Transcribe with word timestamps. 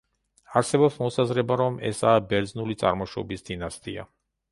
არსებობს 0.59 0.95
მოსაზრება, 1.01 1.57
რომ 1.61 1.77
ესაა 1.89 2.23
ბერძნული 2.31 2.77
წარმოშობის 2.85 3.45
დინასტია. 3.51 4.07